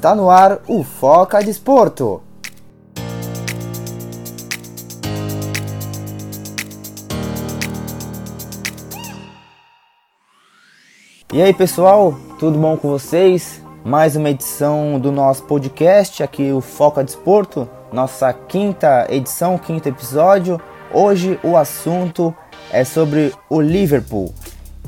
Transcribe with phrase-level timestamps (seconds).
[0.00, 2.22] Está no ar o Foca Desporto.
[11.30, 13.62] E aí pessoal, tudo bom com vocês?
[13.84, 20.58] Mais uma edição do nosso podcast aqui, o Foca Desporto, nossa quinta edição, quinto episódio.
[20.94, 22.34] Hoje o assunto
[22.72, 24.32] é sobre o Liverpool.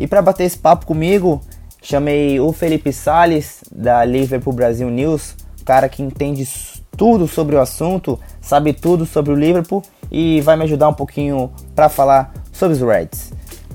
[0.01, 1.43] E para bater esse papo comigo,
[1.83, 6.49] chamei o Felipe Sales da Liverpool Brasil News, cara que entende
[6.97, 11.51] tudo sobre o assunto, sabe tudo sobre o Liverpool e vai me ajudar um pouquinho
[11.75, 13.33] para falar sobre os Reds.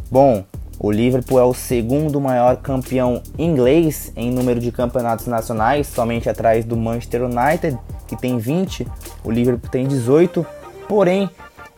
[0.09, 0.45] Bom,
[0.79, 6.63] o Liverpool é o segundo maior campeão inglês em número de campeonatos nacionais, somente atrás
[6.63, 8.87] do Manchester United, que tem 20,
[9.23, 10.45] o Liverpool tem 18.
[10.87, 11.29] Porém,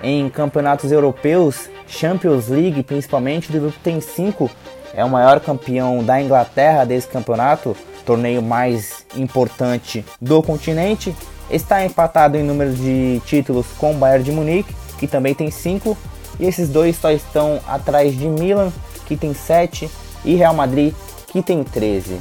[0.04, 4.50] em campeonatos europeus, Champions League principalmente, o Liverpool tem 5.
[4.94, 7.76] É o maior campeão da Inglaterra desse campeonato,
[8.06, 11.16] torneio mais importante do continente.
[11.50, 15.98] Está empatado em número de títulos com o Bayern de Munique, que também tem 5.
[16.40, 18.72] E esses dois só estão atrás de Milan,
[19.06, 19.90] que tem 7,
[20.24, 20.94] e Real Madrid,
[21.28, 22.20] que tem 13.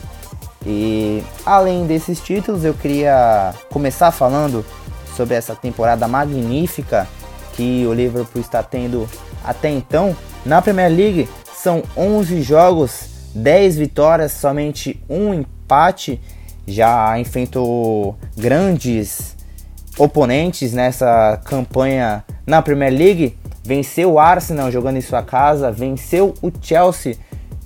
[0.67, 4.65] E além desses títulos, eu queria começar falando
[5.17, 7.09] sobre essa temporada magnífica
[7.55, 9.09] que o Liverpool está tendo
[9.45, 10.17] até então.
[10.45, 11.29] Na Premier League,
[11.63, 16.21] são 11 jogos, 10 vitórias, somente um empate.
[16.67, 19.37] Já enfrentou grandes
[19.99, 23.37] oponentes nessa campanha na Premier League
[23.69, 27.17] venceu o Arsenal jogando em sua casa, venceu o Chelsea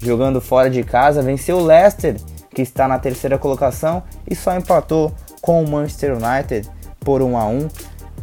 [0.00, 2.16] jogando fora de casa, venceu o Leicester,
[2.52, 7.46] que está na terceira colocação, e só empatou com o Manchester United por 1 a
[7.46, 7.68] 1.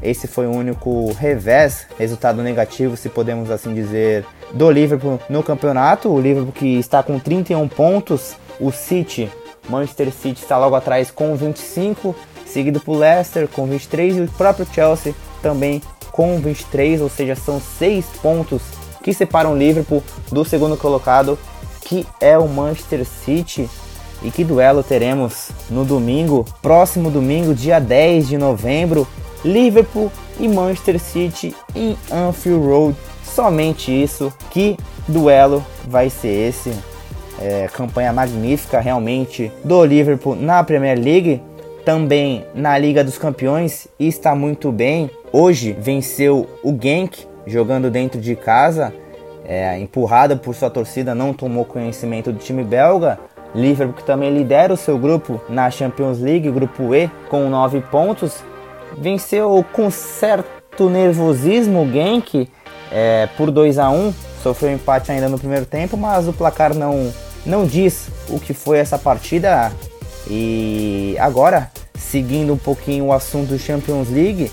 [0.03, 6.09] Esse foi o único revés, resultado negativo, se podemos assim dizer, do Liverpool no campeonato.
[6.09, 9.31] O Liverpool que está com 31 pontos, o City,
[9.67, 14.67] Manchester City está logo atrás com 25, seguido por Leicester com 23 e o próprio
[14.73, 18.61] Chelsea também com 23, ou seja, são 6 pontos
[19.03, 21.39] que separam o Liverpool do segundo colocado,
[21.81, 23.69] que é o Manchester City.
[24.21, 29.07] E que duelo teremos no domingo, próximo domingo, dia 10 de novembro,
[29.45, 32.97] Liverpool e Manchester City em Anfield Road.
[33.39, 34.75] Somente isso, que
[35.07, 36.73] duelo vai ser esse?
[37.39, 41.41] É, campanha magnífica realmente do Liverpool na Premier League,
[41.85, 45.09] também na Liga dos Campeões e está muito bem.
[45.31, 48.93] Hoje venceu o Genk jogando dentro de casa,
[49.45, 53.17] é, empurrada por sua torcida, não tomou conhecimento do time belga.
[53.55, 58.43] Liverpool que também lidera o seu grupo na Champions League, grupo E, com 9 pontos.
[58.97, 62.49] Venceu com certo nervosismo o Genk
[62.91, 67.13] é, por 2 a 1 Sofreu empate ainda no primeiro tempo, mas o placar não,
[67.45, 69.71] não diz o que foi essa partida.
[70.29, 74.49] E agora, seguindo um pouquinho o assunto do Champions League,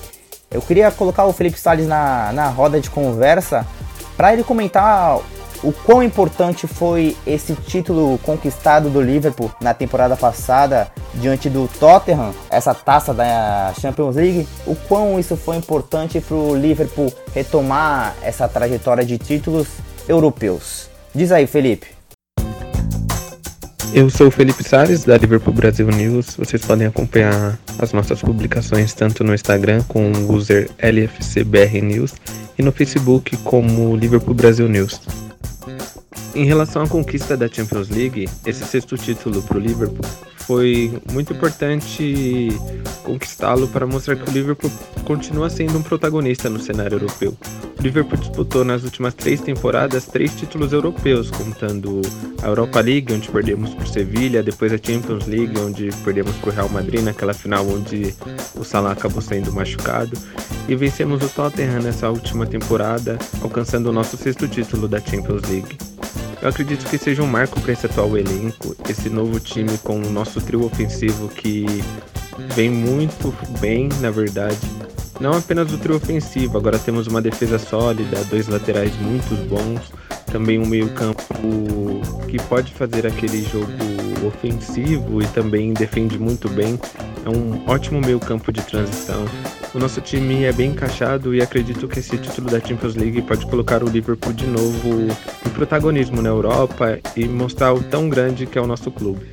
[0.50, 3.64] eu queria colocar o Felipe Salles na, na roda de conversa
[4.16, 5.20] para ele comentar
[5.66, 12.32] o quão importante foi esse título conquistado do Liverpool na temporada passada diante do Tottenham,
[12.48, 18.46] essa taça da Champions League, o quão isso foi importante para o Liverpool retomar essa
[18.46, 19.66] trajetória de títulos
[20.08, 20.88] europeus.
[21.12, 21.88] Diz aí, Felipe.
[23.92, 26.36] Eu sou o Felipe Salles, da Liverpool Brasil News.
[26.36, 32.14] Vocês podem acompanhar as nossas publicações tanto no Instagram com o user LFCBR News
[32.56, 35.25] e no Facebook como Liverpool Brasil News.
[36.36, 40.04] Em relação à conquista da Champions League, esse sexto título para o Liverpool
[40.40, 42.48] foi muito importante
[43.02, 44.70] conquistá-lo para mostrar que o Liverpool
[45.06, 47.34] continua sendo um protagonista no cenário europeu.
[47.78, 52.02] O Liverpool disputou nas últimas três temporadas três títulos europeus, contando
[52.42, 56.68] a Europa League, onde perdemos por Sevilha, depois a Champions League, onde perdemos por Real
[56.68, 58.14] Madrid naquela final onde
[58.54, 60.12] o Salah acabou sendo machucado,
[60.68, 65.85] e vencemos o Tottenham nessa última temporada, alcançando o nosso sexto título da Champions League.
[66.40, 70.10] Eu acredito que seja um marco para esse atual elenco, esse novo time com o
[70.10, 71.66] nosso trio ofensivo que
[72.54, 74.58] vem muito bem, na verdade.
[75.18, 79.80] Não apenas o trio ofensivo, agora temos uma defesa sólida, dois laterais muito bons,
[80.26, 81.22] também um meio-campo
[82.28, 83.72] que pode fazer aquele jogo
[84.26, 86.78] ofensivo e também defende muito bem.
[87.24, 89.24] É um ótimo meio-campo de transição.
[89.76, 93.44] O nosso time é bem encaixado e acredito que esse título da Champions League pode
[93.44, 95.02] colocar o Liverpool de novo
[95.46, 99.30] em protagonismo na Europa e mostrar o tão grande que é o nosso clube.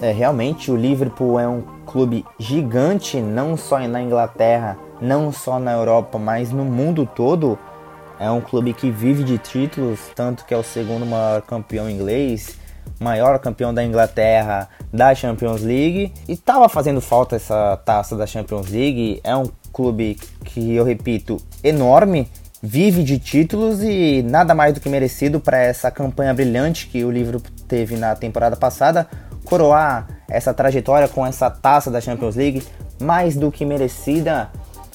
[0.00, 5.72] É, realmente o Liverpool é um clube gigante, não só na Inglaterra, não só na
[5.72, 7.58] Europa, mas no mundo todo.
[8.20, 12.56] É um clube que vive de títulos, tanto que é o segundo maior campeão inglês,
[13.00, 16.12] maior campeão da Inglaterra da Champions League.
[16.28, 19.20] E estava fazendo falta essa taça da Champions League.
[19.22, 22.28] É um clube que, eu repito, enorme,
[22.62, 27.10] vive de títulos e nada mais do que merecido para essa campanha brilhante que o
[27.10, 29.06] livro teve na temporada passada.
[29.44, 32.62] Coroar essa trajetória com essa taça da Champions League,
[33.00, 34.50] mais do que merecida.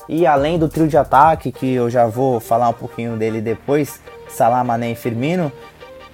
[0.10, 4.02] E além do trio de ataque, que eu já vou falar um pouquinho dele depois,
[4.28, 5.52] Salah, Mané e Firmino,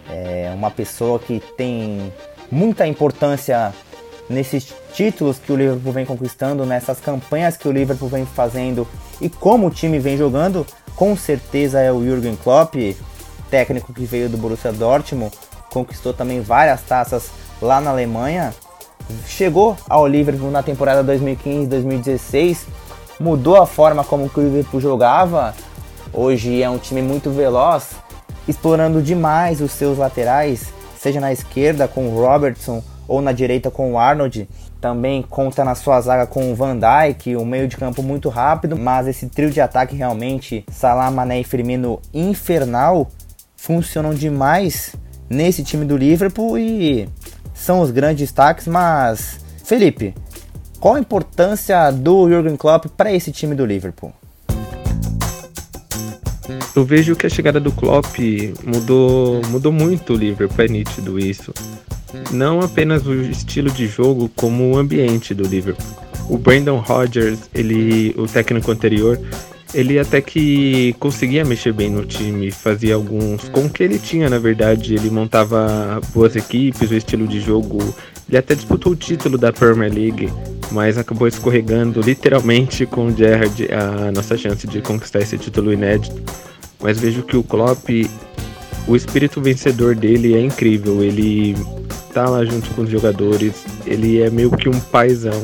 [0.09, 2.11] é uma pessoa que tem
[2.51, 3.73] muita importância
[4.29, 8.87] nesses títulos que o Liverpool vem conquistando, nessas campanhas que o Liverpool vem fazendo
[9.21, 10.65] e como o time vem jogando,
[10.95, 12.75] com certeza é o Jürgen Klopp,
[13.49, 15.31] técnico que veio do Borussia Dortmund,
[15.69, 17.29] conquistou também várias taças
[17.61, 18.53] lá na Alemanha,
[19.25, 22.65] chegou ao Liverpool na temporada 2015-2016,
[23.19, 25.53] mudou a forma como o Liverpool jogava,
[26.11, 27.95] hoje é um time muito veloz,
[28.47, 33.93] explorando demais os seus laterais, seja na esquerda com o Robertson ou na direita com
[33.93, 34.47] o Arnold.
[34.79, 38.77] Também conta na sua zaga com o Van Dijk, um meio de campo muito rápido,
[38.77, 43.09] mas esse trio de ataque realmente, Salah, Mané e Firmino infernal,
[43.55, 44.95] funcionam demais
[45.29, 47.09] nesse time do Liverpool e
[47.53, 50.13] são os grandes destaques, mas Felipe,
[50.79, 54.13] qual a importância do Jurgen Klopp para esse time do Liverpool?
[56.77, 58.19] Eu vejo que a chegada do Klopp
[58.63, 61.51] mudou, mudou muito o Liverpool, é nítido isso.
[62.31, 65.83] Não apenas o estilo de jogo, como o ambiente do Liverpool.
[66.29, 69.19] O Brandon Rodgers, ele, o técnico anterior,
[69.73, 73.49] ele até que conseguia mexer bem no time, fazia alguns.
[73.49, 77.79] Com o que ele tinha, na verdade, ele montava boas equipes, o estilo de jogo.
[78.29, 80.31] Ele até disputou o título da Premier League,
[80.71, 86.21] mas acabou escorregando literalmente com o Gerrard a nossa chance de conquistar esse título inédito.
[86.81, 87.89] Mas vejo que o Klopp,
[88.87, 91.03] o espírito vencedor dele é incrível.
[91.03, 91.55] Ele
[92.13, 95.43] tá lá junto com os jogadores, ele é meio que um paizão.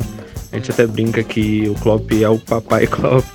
[0.51, 3.25] A gente até brinca que o Klopp é o papai Klopp,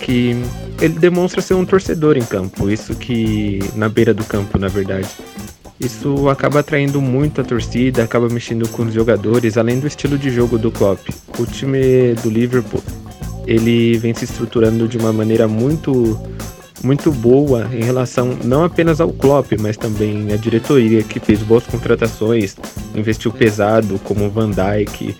[0.00, 0.36] que
[0.80, 5.08] ele demonstra ser um torcedor em campo, isso que na beira do campo, na verdade.
[5.80, 10.30] Isso acaba atraindo muito a torcida, acaba mexendo com os jogadores, além do estilo de
[10.30, 11.08] jogo do Klopp.
[11.38, 12.82] O time do Liverpool,
[13.46, 16.18] ele vem se estruturando de uma maneira muito
[16.82, 21.66] muito boa em relação não apenas ao Klopp, mas também à diretoria que fez boas
[21.66, 22.56] contratações,
[22.94, 25.16] investiu pesado como Van Dijk,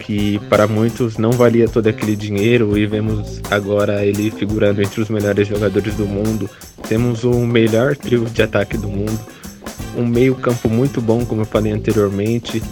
[0.00, 5.08] que para muitos não valia todo aquele dinheiro e vemos agora ele figurando entre os
[5.08, 6.50] melhores jogadores do mundo.
[6.88, 9.18] Temos o melhor trio de ataque do mundo,
[9.96, 12.62] um meio-campo muito bom, como eu falei anteriormente.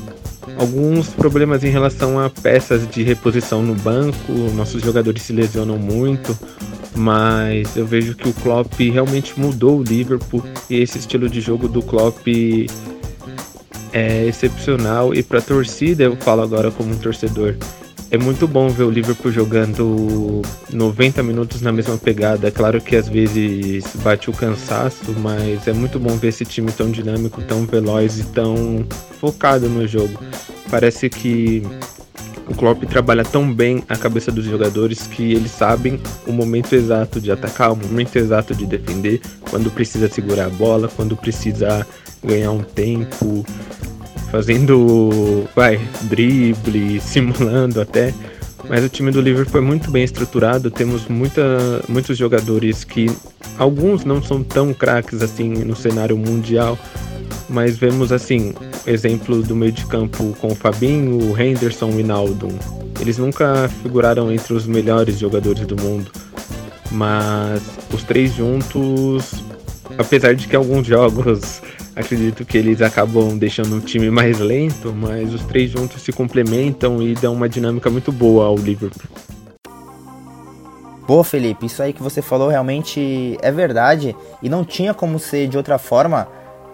[0.58, 6.36] Alguns problemas em relação a peças de reposição no banco, nossos jogadores se lesionam muito,
[6.94, 11.68] mas eu vejo que o Klopp realmente mudou o Liverpool e esse estilo de jogo
[11.68, 12.26] do Klopp
[13.92, 17.56] é excepcional e para torcida, eu falo agora como um torcedor,
[18.12, 20.42] é muito bom ver o Liverpool jogando
[20.72, 22.48] 90 minutos na mesma pegada.
[22.48, 26.72] É claro que às vezes bate o cansaço, mas é muito bom ver esse time
[26.72, 28.84] tão dinâmico, tão veloz e tão
[29.20, 30.18] focado no jogo.
[30.68, 31.62] Parece que
[32.50, 37.20] o Klopp trabalha tão bem a cabeça dos jogadores que eles sabem o momento exato
[37.20, 41.86] de atacar, o momento exato de defender, quando precisa segurar a bola, quando precisa
[42.24, 43.46] ganhar um tempo,
[44.32, 48.12] fazendo, vai, drible, simulando até.
[48.68, 51.42] Mas o time do Liverpool é muito bem estruturado, temos muita,
[51.88, 53.06] muitos jogadores que
[53.58, 56.76] alguns não são tão craques assim no cenário mundial,
[57.48, 58.54] mas vemos assim,
[58.86, 62.56] exemplo do meio de campo com o Fabinho, Henderson e Naldum.
[63.00, 66.10] Eles nunca figuraram entre os melhores jogadores do mundo,
[66.90, 69.42] mas os três juntos,
[69.98, 71.62] apesar de que alguns jogos
[71.96, 77.02] acredito que eles acabam deixando o time mais lento, mas os três juntos se complementam
[77.02, 79.08] e dão uma dinâmica muito boa ao Liverpool.
[81.06, 85.48] Pô, Felipe, isso aí que você falou realmente é verdade e não tinha como ser
[85.48, 86.28] de outra forma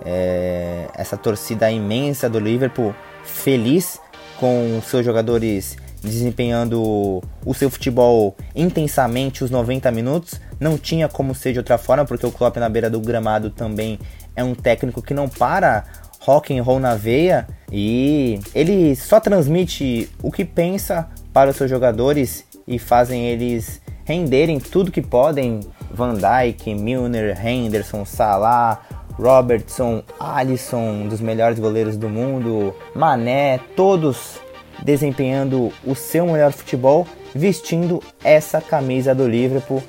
[0.04, 4.00] é, essa torcida imensa do Liverpool feliz
[4.38, 10.40] com seus jogadores desempenhando o seu futebol intensamente os 90 minutos.
[10.60, 13.98] Não tinha como ser de outra forma, porque o Klopp na beira do gramado também
[14.34, 15.84] é um técnico que não para
[16.20, 21.70] rock and roll na veia e ele só transmite o que pensa para os seus
[21.70, 25.60] jogadores e fazem eles renderem tudo que podem.
[25.88, 28.82] Van Dijk, Milner, Henderson, Salah,
[29.18, 34.38] Robertson, Alisson, um dos melhores goleiros do mundo, Mané, todos
[34.82, 39.82] desempenhando o seu melhor futebol, vestindo essa camisa do Liverpool.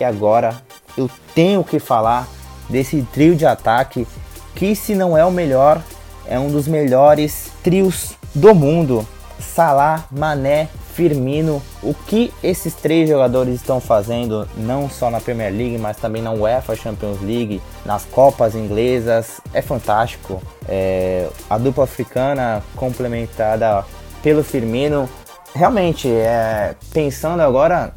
[0.00, 0.60] E agora
[0.96, 2.28] eu tenho que falar
[2.68, 4.06] desse trio de ataque
[4.54, 5.82] que se não é o melhor,
[6.26, 9.06] é um dos melhores trios do mundo.
[9.38, 15.76] Salah, Mané, Firmino, o que esses três jogadores estão fazendo, não só na Premier League,
[15.76, 20.40] mas também na UEFA Champions League, nas Copas inglesas, é fantástico.
[20.68, 23.84] É, a dupla africana complementada
[24.22, 25.08] pelo Firmino,
[25.52, 27.92] realmente, é, pensando agora,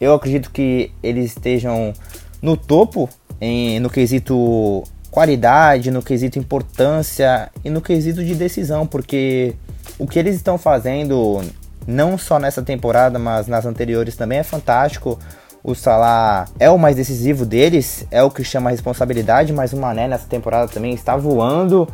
[0.00, 1.92] eu acredito que eles estejam
[2.40, 3.06] no topo
[3.38, 9.54] em, no quesito qualidade, no quesito importância e no quesito de decisão, porque
[9.98, 11.42] o que eles estão fazendo
[11.86, 15.18] não só nessa temporada, mas nas anteriores também é fantástico.
[15.62, 19.76] O Salah é o mais decisivo deles, é o que chama a responsabilidade, mas o
[19.76, 21.86] Mané nessa temporada também está voando.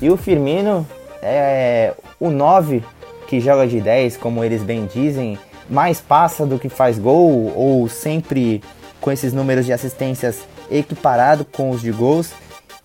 [0.00, 0.86] E o Firmino
[1.22, 2.82] é o 9
[3.26, 5.38] que joga de 10, como eles bem dizem,
[5.68, 8.62] mais passa do que faz gol, ou sempre
[9.00, 10.40] com esses números de assistências
[10.70, 12.30] equiparado com os de gols.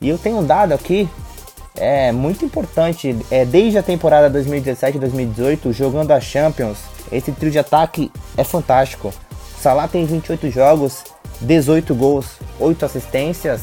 [0.01, 1.09] E eu tenho um dado aqui
[1.79, 3.15] é muito importante.
[3.31, 6.77] É, desde a temporada 2017-2018, jogando a Champions,
[7.11, 9.11] esse trio de ataque é fantástico.
[9.59, 11.03] Salah tem 28 jogos,
[11.41, 13.61] 18 gols, 8 assistências,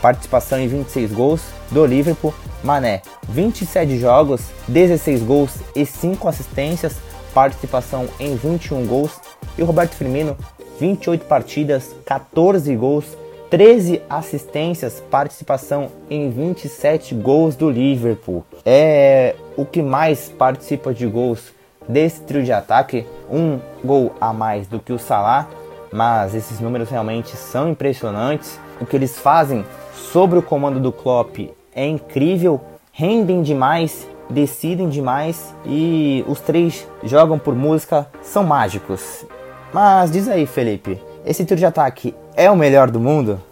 [0.00, 2.34] participação em 26 gols do Liverpool.
[2.62, 6.94] Mané, 27 jogos, 16 gols e 5 assistências,
[7.32, 9.20] participação em 21 gols.
[9.56, 10.36] E o Roberto Firmino,
[10.80, 13.04] 28 partidas, 14 gols,
[13.50, 18.44] 13 assistências, participação em 27 gols do Liverpool.
[18.64, 21.52] É o que mais participa de gols
[21.88, 25.48] desse trio de ataque, um gol a mais do que o Salah,
[25.90, 28.60] mas esses números realmente são impressionantes.
[28.78, 29.64] O que eles fazem
[30.12, 31.38] sobre o comando do Klopp
[31.74, 32.60] é incrível,
[32.92, 39.24] rendem demais, decidem demais e os três jogam por música, são mágicos.
[39.72, 43.42] Mas diz aí, Felipe, esse trio de ataque é o melhor do mundo?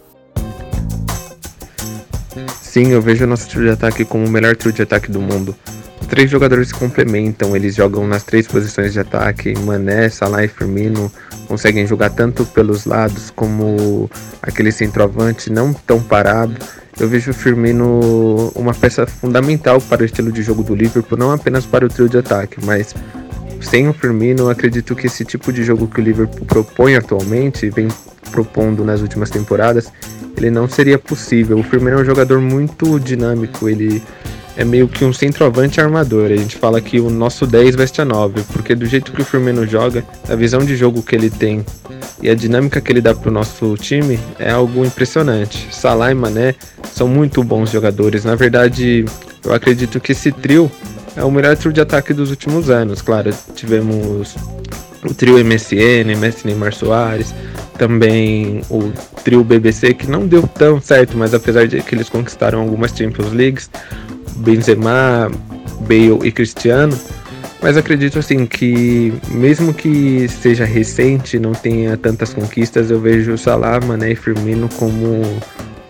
[2.61, 5.53] Sim, eu vejo nosso trio de ataque como o melhor trio de ataque do mundo.
[5.99, 9.53] Os três jogadores se complementam, eles jogam nas três posições de ataque.
[9.59, 11.11] Mané, Salah e Firmino
[11.49, 14.09] conseguem jogar tanto pelos lados como
[14.41, 16.55] aquele centroavante não tão parado.
[16.97, 21.33] Eu vejo o Firmino uma peça fundamental para o estilo de jogo do Liverpool, não
[21.33, 22.95] apenas para o trio de ataque, mas
[23.59, 27.89] sem o Firmino, acredito que esse tipo de jogo que o Liverpool propõe atualmente, vem
[28.27, 29.91] propondo nas últimas temporadas,
[30.37, 31.57] ele não seria possível.
[31.57, 34.03] O Firmino é um jogador muito dinâmico, ele
[34.55, 36.31] é meio que um centroavante armador.
[36.31, 39.25] A gente fala que o nosso 10 veste a 9, porque do jeito que o
[39.25, 41.63] Firmino joga, a visão de jogo que ele tem
[42.21, 45.67] e a dinâmica que ele dá para o nosso time é algo impressionante.
[45.71, 46.55] Salah e Mané
[46.91, 48.25] são muito bons jogadores.
[48.25, 49.05] Na verdade,
[49.45, 50.71] eu acredito que esse trio
[51.15, 53.01] é o melhor trio de ataque dos últimos anos.
[53.01, 54.35] Claro, tivemos
[55.03, 57.33] o trio MSN, Messi Neymar Soares,
[57.77, 58.91] também o
[59.23, 63.31] trio BBC, que não deu tão certo, mas apesar de que eles conquistaram algumas Champions
[63.31, 63.69] Leagues,
[64.37, 65.31] Benzema,
[65.81, 66.97] Bale e Cristiano,
[67.61, 73.37] mas acredito assim que mesmo que seja recente, não tenha tantas conquistas, eu vejo o
[73.37, 75.21] Salah, Mané e Firmino como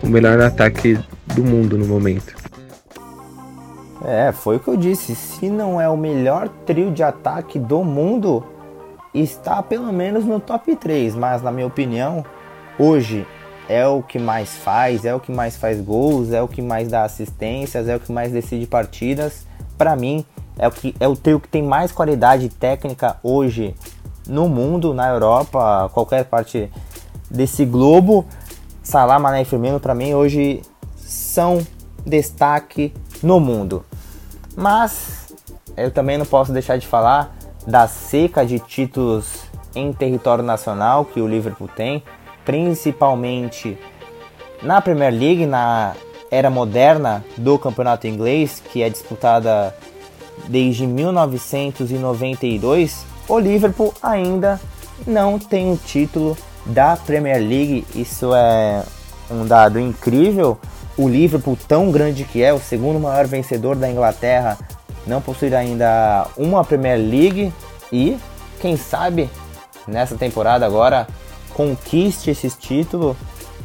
[0.02, 2.34] o melhor ataque do mundo no momento.
[4.04, 5.14] É, foi o que eu disse.
[5.14, 8.44] Se não é o melhor trio de ataque do mundo,
[9.22, 11.14] está pelo menos no top 3.
[11.14, 12.24] Mas na minha opinião,
[12.78, 13.26] hoje
[13.68, 16.88] é o que mais faz, é o que mais faz gols, é o que mais
[16.88, 19.46] dá assistências, é o que mais decide partidas.
[19.76, 20.24] Para mim,
[20.58, 23.74] é o, que, é o trio que tem mais qualidade técnica hoje
[24.26, 26.70] no mundo, na Europa, qualquer parte
[27.30, 28.26] desse globo.
[28.82, 30.62] Salah, Mané e Firmino, para mim, hoje
[30.96, 31.64] são
[32.04, 33.84] destaque no mundo.
[34.56, 35.32] Mas
[35.76, 37.37] eu também não posso deixar de falar
[37.68, 39.42] da seca de títulos
[39.74, 42.02] em território nacional que o Liverpool tem,
[42.42, 43.76] principalmente
[44.62, 45.92] na Premier League, na
[46.30, 49.76] era moderna do campeonato inglês, que é disputada
[50.46, 54.58] desde 1992, o Liverpool ainda
[55.06, 57.86] não tem o título da Premier League.
[57.94, 58.82] Isso é
[59.30, 60.58] um dado incrível
[60.96, 64.58] o Liverpool, tão grande que é, o segundo maior vencedor da Inglaterra,
[65.08, 67.52] não possui ainda uma Premier League
[67.92, 68.16] e,
[68.60, 69.28] quem sabe,
[69.86, 71.06] nessa temporada agora
[71.54, 73.16] conquiste esse título.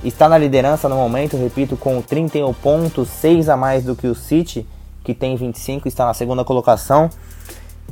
[0.04, 4.16] Está na liderança no momento, repito, com 31 pontos, 6 a mais do que o
[4.16, 4.66] City,
[5.04, 7.10] que tem 25, está na segunda colocação.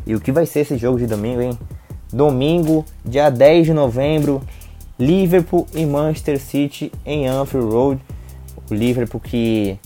[0.05, 1.57] E o que vai ser esse jogo de domingo, hein?
[2.11, 4.41] Domingo, dia 10 de novembro,
[4.99, 8.01] Liverpool e Manchester City em Anfield Road.
[8.69, 9.79] O Liverpool que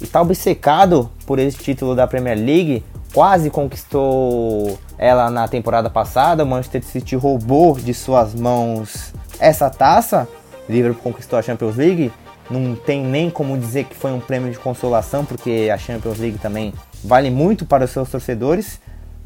[0.00, 6.44] está obcecado por esse título da Premier League, quase conquistou ela na temporada passada.
[6.44, 10.28] O Manchester City roubou de suas mãos essa taça.
[10.68, 12.12] O Liverpool conquistou a Champions League
[12.50, 16.38] não tem nem como dizer que foi um prêmio de consolação, porque a Champions League
[16.38, 18.80] também vale muito para os seus torcedores.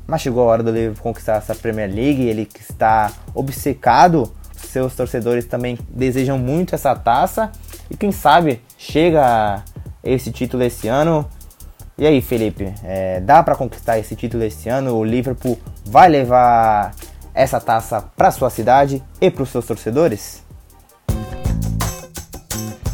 [0.06, 4.94] Mas chegou a hora do Liverpool conquistar essa Premier League, ele que está obcecado, seus
[4.94, 7.50] torcedores também desejam muito essa taça.
[7.90, 9.62] E quem sabe chega
[10.02, 11.28] esse título esse ano.
[11.98, 14.94] E aí, Felipe, é, dá para conquistar esse título esse ano?
[14.94, 16.94] O Liverpool vai levar
[17.34, 20.44] essa taça para sua cidade e para os seus torcedores?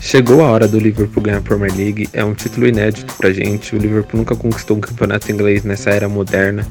[0.01, 3.77] Chegou a hora do Liverpool ganhar a Premier League, é um título inédito pra gente.
[3.77, 6.67] O Liverpool nunca conquistou um campeonato inglês nessa era moderna.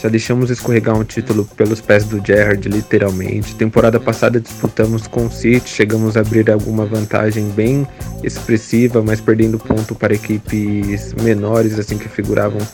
[0.00, 3.54] Já deixamos escorregar um título pelos pés do Gerrard, literalmente.
[3.54, 7.86] Temporada passada disputamos com o City, chegamos a abrir alguma vantagem bem
[8.24, 12.66] expressiva, mas perdendo ponto para equipes menores, assim que figuravam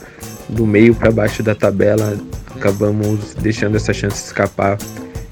[0.48, 2.16] do meio para baixo da tabela.
[2.54, 4.78] Acabamos deixando essa chance escapar.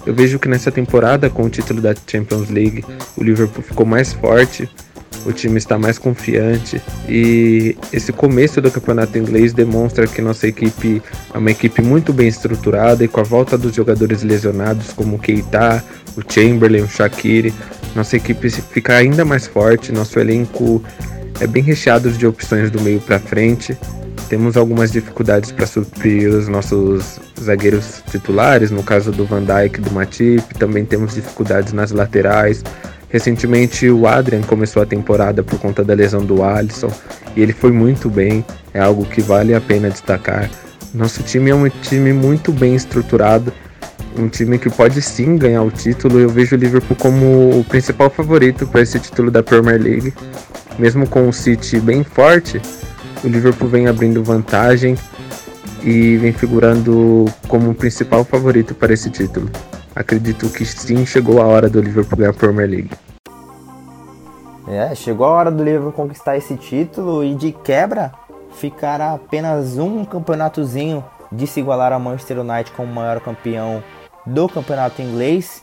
[0.04, 2.84] Eu vejo que nessa temporada, com o título da Champions League,
[3.16, 4.68] o Liverpool ficou mais forte,
[5.24, 11.02] o time está mais confiante e esse começo do campeonato inglês demonstra que nossa equipe
[11.32, 15.18] é uma equipe muito bem estruturada e com a volta dos jogadores lesionados como o
[15.18, 15.82] Keita,
[16.16, 17.52] o Chamberlain, o Shaqiri,
[17.94, 20.82] nossa equipe fica ainda mais forte, nosso elenco
[21.40, 23.76] é bem recheado de opções do meio para frente.
[24.28, 29.90] Temos algumas dificuldades para suprir os nossos zagueiros titulares, no caso do Van Dijk, do
[29.92, 32.64] Matip, também temos dificuldades nas laterais.
[33.14, 36.90] Recentemente o Adrian começou a temporada por conta da lesão do Alisson
[37.36, 40.50] e ele foi muito bem, é algo que vale a pena destacar.
[40.92, 43.52] Nosso time é um time muito bem estruturado,
[44.18, 46.18] um time que pode sim ganhar o título.
[46.18, 50.12] Eu vejo o Liverpool como o principal favorito para esse título da Premier League.
[50.76, 52.60] Mesmo com o City bem forte,
[53.22, 54.96] o Liverpool vem abrindo vantagem
[55.84, 59.48] e vem figurando como o principal favorito para esse título.
[59.94, 62.90] Acredito que sim, chegou a hora do Liverpool ganhar a Premier League.
[64.66, 68.12] É, chegou a hora do Liverpool conquistar esse título e de quebra
[68.52, 73.82] ficará apenas um campeonatozinho de se igualar ao Manchester United como maior campeão
[74.24, 75.62] do campeonato inglês.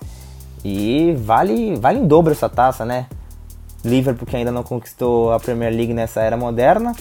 [0.63, 3.07] E vale, vale em dobro essa taça, né?
[3.83, 6.93] Liverpool que ainda não conquistou a Premier League nessa era moderna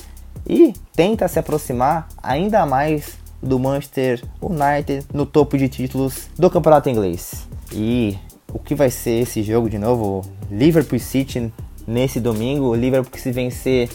[0.48, 6.88] e tenta se aproximar ainda mais do Manchester United no topo de títulos do campeonato
[6.88, 7.46] inglês.
[7.72, 8.16] E
[8.52, 10.22] o que vai ser esse jogo de novo?
[10.50, 11.52] Liverpool City
[11.86, 12.66] nesse domingo.
[12.66, 13.88] O Liverpool que se vencer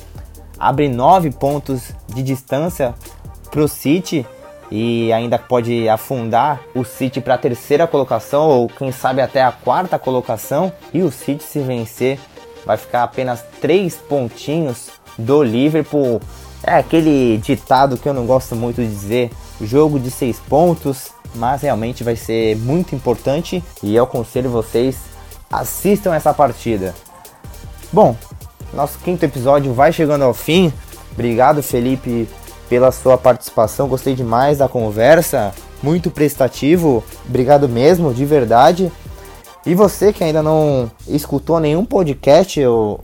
[0.59, 2.93] abre 9 pontos de distância
[3.51, 4.25] para o City
[4.71, 9.51] e ainda pode afundar o City para a terceira colocação ou quem sabe até a
[9.51, 10.71] quarta colocação.
[10.93, 12.19] E o City se vencer
[12.65, 16.19] vai ficar apenas 3 pontinhos do Liverpool.
[16.63, 21.61] É aquele ditado que eu não gosto muito de dizer, jogo de 6 pontos, mas
[21.61, 24.97] realmente vai ser muito importante e eu aconselho vocês
[25.51, 26.95] assistam essa partida.
[27.95, 28.13] Bom,
[28.73, 30.73] nosso quinto episódio vai chegando ao fim.
[31.13, 32.27] Obrigado, Felipe,
[32.67, 33.87] pela sua participação.
[33.87, 35.53] Gostei demais da conversa.
[35.81, 37.01] Muito prestativo.
[37.25, 38.91] Obrigado mesmo, de verdade.
[39.65, 42.99] E você que ainda não escutou nenhum podcast, eu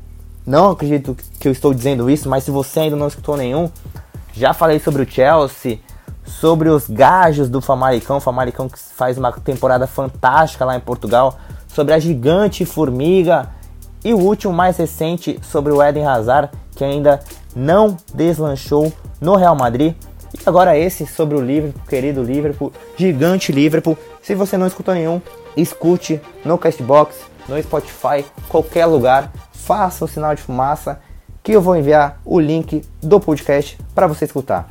[0.45, 3.71] não acredito que eu estou dizendo isso, mas se você ainda não escutou nenhum,
[4.33, 5.79] já falei sobre o Chelsea,
[6.25, 11.93] sobre os gajos do Famalicão, Famalicão que faz uma temporada fantástica lá em Portugal, sobre
[11.93, 13.47] a gigante formiga
[14.03, 17.19] e o último mais recente sobre o Eden Hazard, que ainda
[17.55, 19.95] não deslanchou no Real Madrid.
[20.33, 23.97] E agora esse sobre o Liverpool, querido Liverpool, gigante Liverpool.
[24.21, 25.21] Se você não escutou nenhum,
[25.55, 27.15] escute no Castbox,
[27.47, 29.31] no Spotify, qualquer lugar.
[29.51, 30.99] Faça o sinal de fumaça
[31.43, 34.69] que eu vou enviar o link do podcast para você escutar.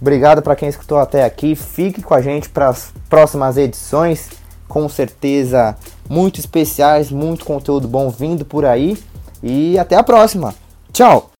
[0.00, 1.54] Obrigado para quem escutou até aqui.
[1.54, 4.41] Fique com a gente para as próximas edições.
[4.72, 5.76] Com certeza
[6.08, 8.96] muito especiais, muito conteúdo bom vindo por aí.
[9.42, 10.54] E até a próxima.
[10.94, 11.30] Tchau!